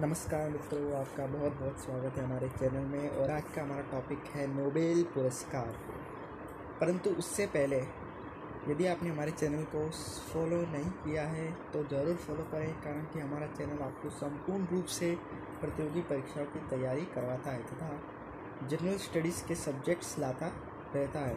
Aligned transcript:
नमस्कार 0.00 0.48
मित्रों, 0.50 0.94
आपका 1.00 1.26
बहुत 1.26 1.52
बहुत 1.58 1.78
स्वागत 1.80 2.16
है 2.18 2.22
हमारे 2.24 2.48
चैनल 2.50 2.86
में 2.86 3.10
और 3.10 3.30
आज 3.30 3.42
का 3.56 3.62
हमारा 3.62 3.82
टॉपिक 3.90 4.24
है 4.34 4.46
नोबेल 4.54 5.02
पुरस्कार। 5.14 5.68
परंतु 6.80 7.10
उससे 7.12 7.46
पहले, 7.46 7.76
यदि 8.68 8.86
आपने 8.86 9.10
हमारे 9.10 9.30
चैनल 9.32 9.62
को 9.74 9.82
फॉलो 10.32 10.56
नहीं 10.72 10.90
किया 11.04 11.26
है 11.26 11.46
तो 11.72 11.82
ज़रूर 11.84 12.16
फॉलो 12.16 12.44
करें, 12.52 12.72
कारण 12.76 13.04
कि 13.12 13.20
हमारा 13.20 13.46
चैनल 13.48 13.82
आपको 13.84 14.10
संपूर्ण 14.12 14.66
रूप 14.72 14.86
से 14.94 15.14
प्रतियोगी 15.60 16.00
परीक्षाओं 16.08 16.46
की 16.46 16.66
तैयारी 16.70 17.04
करवाता 17.14 17.50
है 17.50 17.62
तथा 17.64 18.68
जनरल 18.68 18.98
स्टडीज़ 19.06 19.44
के 19.48 19.54
सब्जेक्ट्स 19.56 20.18
लाता 20.18 20.50
रहता 20.94 21.20
है। 21.20 21.36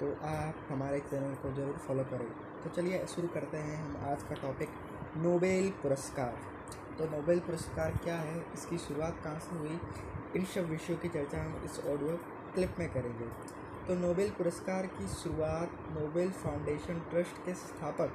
तो 0.00 0.12
आप 0.28 0.64
हमारे 0.70 1.00
चैनल 1.10 1.34
को 1.42 1.52
ज़रूर 1.52 1.76
फॉलो 1.88 2.04
करें। 2.12 2.26
तो 2.64 2.70
चलिए 2.70 3.04
शुरू 3.06 3.28
करते 3.28 3.56
हैं 3.58 3.76
हम 3.76 4.10
आज 4.12 4.22
का 4.22 4.40
टॉपिक 4.42 4.80
नोबेल 5.18 5.70
पुरस्कार। 5.82 6.50
तो 7.02 7.06
नोबेल 7.10 7.38
पुरस्कार 7.40 7.96
क्या 8.04 8.16
है? 8.16 8.44
इसकी 8.54 8.76
शुरुआत 8.78 9.16
कहाँ 9.24 9.38
से 9.38 9.56
हुई? 9.58 9.78
इन 10.36 10.44
सब 10.44 10.68
विषयों 10.70 10.96
की 10.96 11.08
चर्चा 11.08 11.38
हम 11.44 11.62
इस 11.64 11.78
ऑडियो 11.78 12.16
क्लिप 12.54 12.74
में 12.78 12.88
करेंगे। 12.92 13.24
तो 13.86 13.94
नोबेल 13.94 14.30
पुरस्कार 14.30 14.86
की 14.86 15.08
शुरुआत 15.08 15.72
नोबेल 15.92 16.30
फाउंडेशन 16.30 17.00
ट्रस्ट 17.10 17.40
के 17.46 17.54
स्थापक 17.54 18.12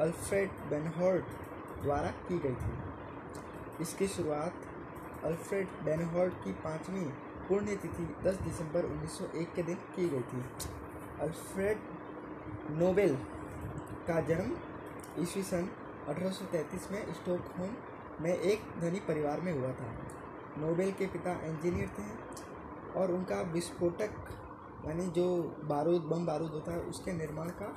अल्फ्रेड 0.00 0.50
बेनहॉर्ट 0.70 1.32
द्वारा 1.82 2.10
की 2.28 2.38
गई 2.38 2.54
थी। 2.54 3.82
इसकी 3.82 4.08
शुरुआत 4.08 4.60
अल्फ्रेड 5.24 5.68
बेनहॉर्ट 5.84 6.34
की 6.34 6.52
पाँचवीं 6.64 7.06
पुण्यतिथि 7.48 8.06
10 8.24 8.40
दिसंबर 8.42 8.86
1901 8.86 9.54
के 9.56 9.62
दिन 9.62 9.78
की 9.96 10.08
गई 10.08 10.22
थी। 10.32 10.44
अल्फ्रेड 11.20 11.80
नोबेल 12.78 13.16
का 14.06 14.20
जन्म 14.20 14.54
ईस्वी 15.22 15.42
सन 15.42 15.68
1833 16.08 16.90
में 16.92 17.12
स्टॉकहोम 17.14 17.74
में 18.20 18.34
एक 18.34 18.80
धनी 18.80 19.00
परिवार 19.00 19.40
में 19.40 19.52
हुआ 19.52 19.72
था। 19.72 19.92
नोबेल 20.58 20.92
के 20.92 21.06
पिता 21.06 21.32
इंजीनियर 21.46 21.88
थे 21.88 22.04
और 23.00 23.12
उनका 23.12 23.40
विस्फोटक, 23.42 24.10
यानी 24.86 25.06
जो 25.06 25.42
बारूद, 25.64 26.02
बम 26.02 26.26
बारूद 26.26 26.50
होता 26.50 26.72
है, 26.72 26.80
उसके 26.80 27.12
निर्माण 27.12 27.48
का 27.48 27.76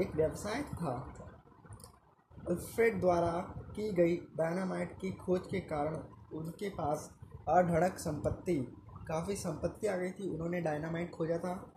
एक 0.00 0.16
व्यवसाय 0.16 0.62
था। 0.62 1.14
अल्फ्रेड 2.48 3.00
द्वारा 3.00 3.32
की 3.76 3.92
गई 3.92 4.16
डायनामाइट 4.16 4.98
की 5.00 5.10
खोज 5.10 5.40
के 5.50 5.60
कारण 5.60 5.96
उनके 6.36 6.68
पास 6.68 7.10
अढड़क 7.48 7.98
संपत्ति, 7.98 8.54
काफ़ी 9.08 9.36
संपत्ति 9.36 9.86
आ 9.86 9.96
गई 9.96 10.10
थी। 10.10 10.28
उन्होंने 10.30 10.60
डायनामाइट 10.60 11.10
खोजा 11.10 11.38
था। 11.38 11.72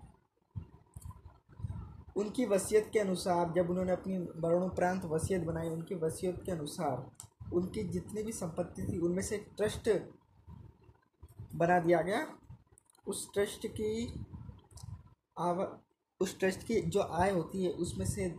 उनकी 2.18 2.46
वसीयत 2.46 2.90
के 2.94 3.00
अनुसार, 3.00 3.54
जब 3.54 3.70
उन्होंने 3.70 3.92
अपनी 3.92 4.18
मरणोपरांत 4.18 5.06
वसीयत 5.06 5.44
बनाई, 5.44 5.70
उनकी 5.70 5.96
वसीयत 5.96 6.42
के 6.46 6.52
अनुसार 6.52 7.10
उनकी 7.54 7.84
जितनी 7.84 8.24
भी 8.24 8.32
संपत्ति 8.32 8.84
थी, 8.84 9.00
उनमें 9.00 9.24
से 9.24 9.38
ट्रस्ट 9.38 9.90
बना 11.56 11.80
दिया 11.80 12.02
गया। 12.02 12.38
उस 13.08 13.34
ट्रस्ट 13.34 13.68
की 13.68 14.14
आव, 15.40 15.80
उस 16.22 16.40
ट्रस्ट 16.40 16.64
की 16.64 16.82
जो 16.82 17.02
आय 17.02 17.32
होती 17.32 17.64
है, 17.64 17.72
उसमें 17.72 18.06
से 18.06 18.36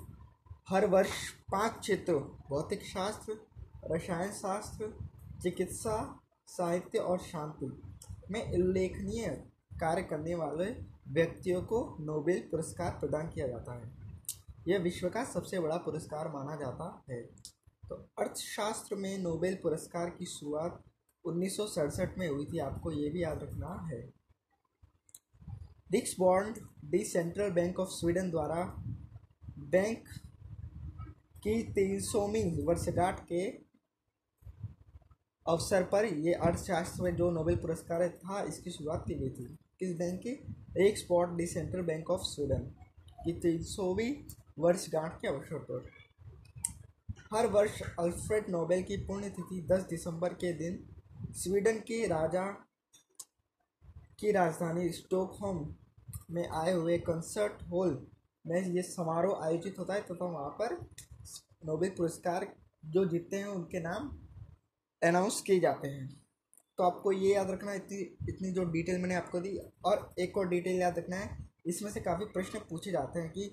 हर 0.69 0.87
वर्ष 0.87 1.31
पाँच 1.53 1.73
क्षेत्रों, 1.73 2.21
भौतिक 2.21 2.83
शास्त्र, 2.83 3.47
रसायन 3.91 4.33
शास्त्र, 4.33 5.09
चिकित्सा, 5.43 6.21
साहित्य 6.47 6.99
और 6.99 7.19
शांति 7.19 7.83
में 8.31 8.53
उल्लेखनीय 8.53 9.29
कार्य 9.81 10.03
करने 10.03 10.35
वाले 10.35 10.65
व्यक्तियों 11.13 11.63
को 11.63 11.97
नोबेल 12.01 12.49
पुरस्कार 12.51 12.91
प्रदान 12.91 13.29
किया 13.29 13.47
जाता 13.47 13.75
है। 13.75 13.93
यह 14.69 14.79
विश्व 14.79 15.09
का 15.09 15.25
सबसे 15.25 15.61
बड़ा 15.61 15.77
पुरस्कार 15.77 16.29
माना 16.29 16.57
जाता 16.57 17.05
है। 17.11 17.29
तो 17.91 17.97
अर्थशास्त्र 18.19 18.97
में 18.97 19.19
नोबेल 19.19 19.55
पुरस्कार 19.63 20.11
की 20.11 20.27
शुरुआत 20.27 20.83
उन्नीस 21.25 21.57
सौ 21.57 21.67
सड़सठ 21.67 22.19
में 22.19 22.27
हुई 22.29 22.45
थी, 22.45 22.59
आपको 22.59 22.91
ये 22.93 23.09
भी 23.11 23.23
याद 23.23 23.43
रखना 23.43 23.75
है। 23.87 24.01
डिक्स 25.91 26.15
bond 26.19 26.59
the 26.91 27.03
central 27.05 27.51
bank 27.51 27.81
of 27.81 27.89
Sweden 27.89 28.31
द्वारा 28.31 28.63
बैंक 29.73 30.09
की 31.43 31.63
तीन 31.73 32.01
सौवीं 32.01 32.65
वर्षगांठ 32.65 33.21
के 33.25 33.47
अवसर 35.47 35.83
पर 35.83 36.05
ये 36.05 36.33
अर्थशास्त्र 36.35 37.03
में 37.03 37.17
जो 37.17 37.31
नोबेल 37.31 37.57
पुरस्कार 37.57 38.09
था, 38.09 38.43
इसकी 38.43 38.71
शुरुआत 38.71 39.05
की 39.09 39.15
गई 39.15 39.31
थी। 39.31 39.57
किस 39.81 39.97
बैंक 39.99 40.21
की? 40.21 40.31
एक 40.87 40.99
spot 40.99 41.37
the 41.37 41.47
central 41.47 41.83
bank 41.83 42.11
of 42.11 42.23
Sweden 42.25 42.71
की 43.25 43.33
तीन 43.41 43.63
सौवीं 43.65 44.15
वर्षगांठ 44.59 45.21
के 45.21 45.29
अवसर 45.29 45.59
पर। 45.71 45.91
हर 47.31 47.47
वर्ष 47.47 47.81
अल्फ्रेड 48.01 48.49
नोबेल 48.51 48.83
की 48.83 48.97
पुण्यतिथि 49.07 49.61
10 49.67 49.83
दिसंबर 49.91 50.33
के 50.35 50.53
दिन 50.53 50.79
स्वीडन 51.33 51.77
के 51.81 52.07
राजा, 52.07 52.47
की 54.21 54.33
राजधानी 54.33 54.89
स्टॉकहोम 54.93 55.59
में 56.31 56.49
आए 56.49 56.73
हुए 56.73 56.97
कंसर्ट 56.99 57.63
हॉल 57.71 57.95
में 58.45 58.67
ये 58.67 58.83
समारोह 58.83 59.45
आयोजित 59.45 59.79
होता 59.79 59.95
है 59.95 60.01
तथा 60.01 60.15
तो 60.15 60.29
वहाँ 60.29 60.51
पर 60.59 60.75
नोबेल 61.67 61.91
पुरस्कार 61.91 62.49
जो 62.87 63.05
जीतते 63.05 63.37
हैं 63.37 63.47
उनके 63.47 63.81
नाम 63.81 64.11
अनाउंस 65.03 65.41
किए 65.41 65.61
जाते 65.61 65.89
हैं। 65.89 66.09
तो 66.79 66.85
आपको 66.85 67.13
ये 67.13 67.35
याद 67.35 67.51
रखना 67.51 67.75
इतनी 67.75 67.99
इतनी 68.29 68.53
जो 68.53 68.65
डिटेल 68.73 69.01
मैंने 69.01 69.15
आपको 69.15 69.41
दी 69.41 69.59
और 69.85 70.15
एक 70.19 70.39
और 70.39 70.49
डिटेल 70.49 70.81
याद 70.81 70.99
रखना 70.99 71.17
है, 71.17 71.39
इसमें 71.67 71.91
से 71.93 72.01
काफ़ी 72.01 72.25
प्रश्न 72.25 72.59
पूछे 72.71 72.91
जाते 72.91 73.21
हैं 73.21 73.31
कि 73.31 73.53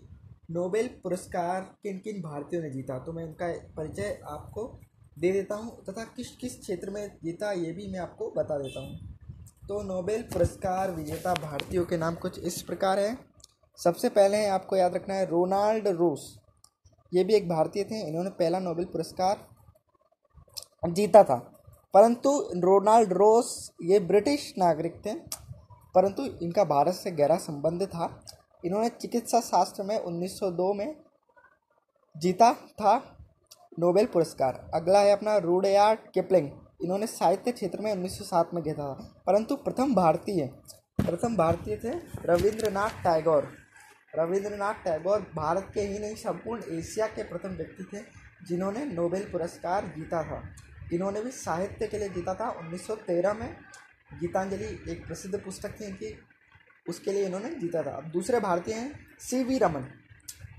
नोबेल 0.49 0.87
पुरस्कार 1.03 1.61
किन 1.83 1.97
किन 1.97 2.21
भारतीयों 2.21 2.61
ने 2.63 2.69
जीता? 2.69 2.97
तो 2.99 3.13
मैं 3.13 3.23
उनका 3.23 3.47
परिचय 3.77 4.19
आपको 4.27 4.63
दे 5.19 5.31
देता 5.31 5.55
हूँ 5.55 5.83
तथा 5.83 6.03
किस 6.15 6.29
किस 6.35 6.59
क्षेत्र 6.59 6.89
में 6.89 7.07
जीता 7.23 7.51
ये 7.51 7.71
भी 7.71 7.87
मैं 7.87 7.99
आपको 7.99 8.29
बता 8.37 8.57
देता 8.57 8.79
हूँ। 8.79 9.17
तो 9.67 9.81
नोबेल 9.83 10.21
पुरस्कार 10.23 10.91
विजेता 10.91 11.33
भारतीयों 11.33 11.85
के 11.85 11.97
नाम 11.97 12.15
कुछ 12.15 12.39
इस 12.39 12.61
प्रकार 12.61 12.99
है। 12.99 13.17
सबसे 13.79 14.09
पहले 14.09 14.45
आपको 14.47 14.75
याद 14.75 14.95
रखना 14.95 15.15
है 15.15 15.25
रोनाल्ड 15.25 15.87
रोस। 15.87 16.39
ये 17.11 17.23
भी 17.23 17.33
एक 17.33 17.49
भारतीय 17.49 17.83
थे, 17.83 18.01
इन्होंने 18.07 18.29
पहला 18.29 18.59
नोबेल 18.59 18.85
पुरस्कार 18.85 19.45
जीता 20.87 21.23
था। 21.23 21.35
परंतु 21.93 22.31
रोनाल्ड 22.61 23.13
रोस 23.13 23.71
ये 23.83 23.99
ब्रिटिश 23.99 24.53
नागरिक 24.57 25.01
थे, 25.05 25.13
परंतु 25.95 26.25
इनका 26.41 26.63
भारत 26.65 26.93
से 26.93 27.11
गहरा 27.11 27.37
संबंध 27.41 27.85
था। 27.85 28.07
इन्होंने 28.65 28.89
चिकित्सा 28.89 29.39
शास्त्र 29.39 29.83
में 29.83 29.99
1902 29.99 30.73
में 30.73 30.95
जीता 32.17 32.53
था 32.53 33.17
नोबेल 33.79 34.05
पुरस्कार। 34.05 34.71
अगला 34.73 34.99
है 34.99 35.11
अपना 35.11 35.37
रूडयार्ड 35.37 35.99
किपलिंग। 36.13 36.51
इन्होंने 36.83 37.07
साहित्य 37.07 37.51
क्षेत्र 37.51 37.79
में 37.79 37.93
1907 37.93 38.49
में 38.53 38.63
जीता 38.63 38.83
था। 38.83 39.23
परंतु 39.27 39.55
प्रथम 39.55 39.95
भारतीय 39.95 40.45
प्रथम 41.01 41.37
भारतीय 41.37 41.77
थे 41.77 41.89
रविंद्रनाथ 42.25 42.89
टैगोर। 42.89 43.53
रविंद्रनाथ 44.15 44.73
टैगोर 44.73 45.31
भारत 45.35 45.71
के 45.73 45.81
ही 45.81 45.99
नहीं, 45.99 46.15
संपूर्ण 46.15 46.63
एशिया 46.69 47.07
के 47.07 47.23
प्रथम 47.23 47.49
व्यक्ति 47.49 47.87
थे 47.93 48.01
जिन्होंने 48.47 48.85
नोबेल 48.85 49.31
पुरस्कार 49.31 49.85
जीता 49.85 50.23
था। 50.23 50.43
इन्होंने 50.93 51.21
भी 51.21 51.31
साहित्य 51.31 51.87
के 51.87 51.97
लिए 51.97 52.09
जीता 52.09 52.33
था। 52.33 52.49
1913 52.49 53.33
में 53.33 53.55
गीतांजलि 54.13 54.91
एक 54.91 55.07
प्रसिद्ध 55.07 55.39
पुस्तक 55.39 55.79
थी 55.81 55.85
इनकी। 55.85 56.19
उसके 56.89 57.11
लिए 57.11 57.25
इन्होंने 57.25 57.49
जीता 57.49 57.83
था। 57.83 57.91
अब 57.91 58.03
दूसरे 58.03 58.39
भारतीय 58.39 58.75
हैं 58.75 58.99
सी 59.19 59.43
वी 59.43 59.57
रमन। 59.57 59.81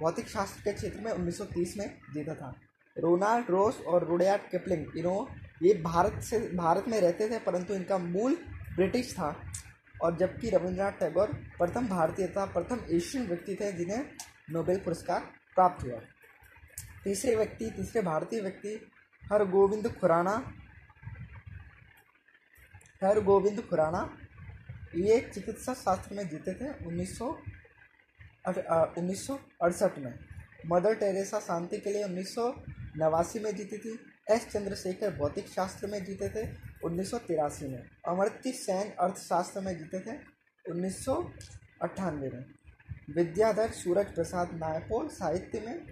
भौतिक 0.00 0.28
शास्त्र 0.28 0.62
के 0.62 0.72
क्षेत्र 0.72 1.00
में 1.00 1.12
1930 1.12 1.76
में 1.76 2.00
जीता 2.14 2.34
था। 2.34 2.60
रोनाल्ड 2.98 3.50
रोस 3.50 3.80
और 3.80 4.04
रोडयार्ड 4.04 4.42
किपलिंग 4.42 4.98
इन्हों, 4.98 5.34
ये 5.62 5.74
भारत 5.74 6.22
से, 6.22 6.38
भारत 6.38 6.84
में 6.88 7.00
रहते 7.00 7.30
थे, 7.30 7.38
परंतु 7.38 7.74
इनका 7.74 7.98
मूल 7.98 8.34
ब्रिटिश 8.74 9.12
था। 9.12 9.52
और 10.02 10.16
जबकि 10.16 10.50
रविंद्रनाथ 10.50 10.92
टैगोर 10.92 11.26
प्रथम 11.32 11.88
भारतीय 11.88 12.26
था 12.28 12.46
प्रथम 12.46 12.80
एशियन 12.90 13.26
व्यक्ति 13.26 13.54
थे 13.54 13.72
जिन्हें 13.72 14.04
नोबेल 14.50 14.78
पुरस्कार 14.78 15.20
प्राप्त 15.54 15.84
हुआ। 15.84 16.00
तीसरे 17.04 17.36
व्यक्ति, 17.36 17.70
तीसरे 17.70 18.02
भारतीय 18.02 18.40
व्यक्ति 18.40 18.90
हर 19.32 19.44
गोविंद 19.44 19.88
खुराना 19.88 20.52
हर 23.04 23.20
गोविंद 23.20 23.60
खुराना 23.60 24.18
ये 24.96 25.20
चिकित्सा 25.34 25.74
शास्त्र 25.74 26.14
में 26.14 26.28
जीते 26.28 26.54
थे 26.54 26.68
उन्नीस 26.86 27.20
उन्नीस 27.20 29.26
सौ 29.26 29.38
में। 29.98 30.14
मदर 30.66 30.94
टेरेसा 30.94 31.40
शांति 31.40 31.78
के 31.78 31.92
लिए 31.92 32.04
उन्नीस 32.04 32.34
सौ 32.34 32.52
नवासी 32.96 33.38
में 33.38 33.54
जीती 33.56 33.78
थी। 33.78 33.98
एस 34.30 34.46
चंद्रशेखर 34.52 35.10
भौतिक 35.16 35.48
शास्त्र 35.48 35.86
में 35.86 36.04
जीते 36.04 36.28
थे 36.28 36.46
उन्नीस 36.84 37.10
सौ 37.10 37.18
तिरासी 37.18 37.68
में। 37.68 37.82
अमृति 38.08 38.52
सैन 38.54 38.90
अर्थशास्त्र 39.00 39.60
में 39.60 39.76
जीते 39.78 40.00
थे 40.00 40.16
उन्नीस 40.64 41.04
सौ 41.04 41.14
अट्ठानवे 41.82 42.28
में। 42.28 42.44
विद्याधर 43.14 43.70
सूरज 43.72 44.14
प्रसाद 44.14 44.50
नायपोल 44.54 45.08
साहित्य 45.10 45.60
में 45.60 45.86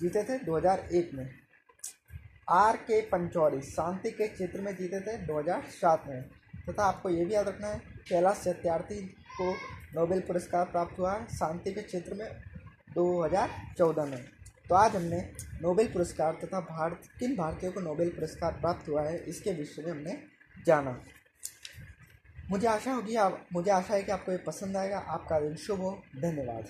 जीते 0.00 0.22
थे 0.24 0.38
2001 0.44 1.10
में। 1.14 1.30
आर 2.50 2.76
के 2.78 3.00
पंचौरी 3.02 3.60
शांति 3.62 4.10
के 4.10 4.28
क्षेत्र 4.28 4.60
में 4.60 4.74
जीते 4.76 5.00
थे 5.00 5.16
2007 5.26 6.04
में। 6.08 6.24
तथा 6.68 6.84
आपको 6.84 7.08
ये 7.08 7.24
भी 7.24 7.34
याद 7.34 7.48
रखना 7.48 7.66
है, 7.66 7.78
कैलाश 8.08 8.36
सत्यार्थी 8.36 8.96
को 9.40 9.52
नोबेल 9.94 10.20
पुरस्कार 10.20 10.64
प्राप्त 10.64 10.98
हुआ 10.98 11.14
है 11.14 11.26
शांति 11.26 11.72
के 11.72 11.82
क्षेत्र 11.82 12.14
में 12.14 12.42
2014 12.94 14.04
में। 14.04 14.24
तो 14.68 14.74
आज 14.74 14.96
हमने 14.96 15.32
नोबेल 15.62 15.92
पुरस्कार 15.92 16.32
तथा 16.44 16.60
भारत, 16.60 17.00
किन 17.18 17.36
भारतीयों 17.36 17.72
को 17.72 17.80
नोबेल 17.80 18.08
पुरस्कार 18.08 18.52
प्राप्त 18.52 18.88
हुआ 18.88 19.02
है, 19.02 19.24
इसके 19.24 19.52
विषय 19.52 19.82
में 19.82 19.90
हमने 19.92 20.22
जाना। 20.66 21.00
मुझे 22.50 22.66
आशा 22.66 22.92
होगी 22.92 23.16
आप, 23.16 23.46
मुझे 23.52 23.70
आशा 23.70 23.94
है 23.94 24.02
कि 24.02 24.12
आपको 24.12 24.32
ये 24.32 24.38
पसंद 24.38 24.76
आएगा। 24.76 24.98
आपका 24.98 25.40
दिन 25.40 25.56
शुभ 25.56 25.80
हो। 25.80 26.02
धन्यवाद। 26.16 26.64